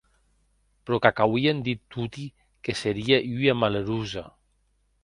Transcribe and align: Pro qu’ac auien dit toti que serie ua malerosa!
Pro 0.85 0.97
qu’ac 1.01 1.17
auien 1.25 1.59
dit 1.65 1.81
toti 1.91 2.25
que 2.63 2.73
serie 2.81 3.17
ua 3.39 3.53
malerosa! 3.59 4.25